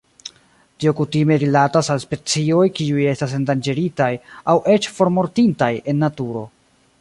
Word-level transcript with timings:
Tio 0.83 0.93
kutime 0.99 1.35
rilatas 1.43 1.89
al 1.95 2.01
specioj 2.05 2.63
kiuj 2.79 3.03
estas 3.11 3.37
endanĝeritaj 3.41 4.09
aŭ 4.55 4.57
eĉ 4.77 4.89
formortintaj 4.97 5.71
en 5.93 6.03
naturo. 6.07 6.45